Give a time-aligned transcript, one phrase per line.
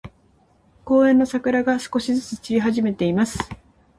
[0.83, 3.37] 公園の桜が、少しずつ散り始めています。